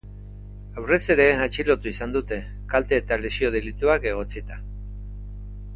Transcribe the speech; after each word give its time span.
Aurrez 0.81 0.99
ere 1.15 1.27
atxilotu 1.47 1.91
izan 1.91 2.15
dute 2.17 2.41
kalte 2.73 3.01
eta 3.03 3.19
lesio 3.27 3.53
delituak 3.59 4.09
egotzita. 4.15 4.61